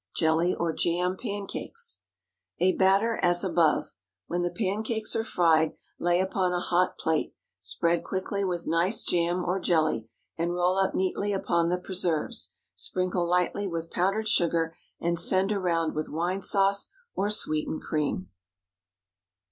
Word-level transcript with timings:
JELLY 0.15 0.55
OR 0.55 0.73
JAM 0.73 1.15
PANCAKES. 1.15 1.99
A 2.57 2.71
batter 2.73 3.19
as 3.21 3.43
above. 3.43 3.93
When 4.25 4.41
the 4.41 4.49
pancakes 4.49 5.15
are 5.15 5.23
fried, 5.23 5.73
lay 5.99 6.19
upon 6.19 6.53
a 6.53 6.59
hot 6.59 6.97
plate, 6.97 7.35
spread 7.59 8.03
quickly 8.03 8.43
with 8.43 8.65
nice 8.65 9.03
jam 9.03 9.45
or 9.45 9.59
jelly, 9.59 10.09
and 10.39 10.55
roll 10.55 10.75
up 10.79 10.95
neatly 10.95 11.33
upon 11.33 11.69
the 11.69 11.77
preserves. 11.77 12.49
Sprinkle 12.73 13.27
lightly 13.27 13.67
with 13.67 13.91
powdered 13.91 14.27
sugar, 14.27 14.75
and 14.99 15.19
send 15.19 15.51
around 15.51 15.93
with 15.93 16.09
wine 16.09 16.41
sauce 16.41 16.89
or 17.13 17.29
sweetened 17.29 17.83
cream. 17.83 18.27